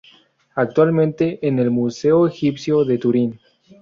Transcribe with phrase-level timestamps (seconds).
[0.55, 3.39] Actualmente en el Museo Egipcio de Turín.